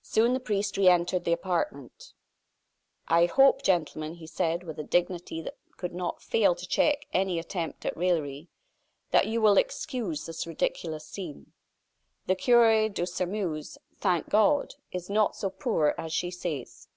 [0.00, 2.14] Soon the priest re entered the apartment.
[3.06, 7.38] "I hope, gentlemen," he said, with a dignity that could not fail to check any
[7.38, 8.48] attempt at raillery,
[9.10, 11.52] "that you will excuse this ridiculous scene.
[12.26, 14.76] The cure of Sairmeuse, thank God!
[14.90, 16.88] is not so poor as she says."